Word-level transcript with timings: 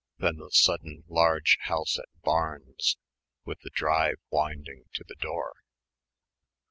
then 0.17 0.37
the 0.37 0.49
sudden 0.49 1.03
large 1.07 1.59
house 1.65 1.99
at 1.99 2.07
Barnes 2.23 2.97
with 3.45 3.59
the 3.59 3.69
"drive" 3.69 4.15
winding 4.31 4.85
to 4.95 5.03
the 5.07 5.13
door.... 5.13 5.53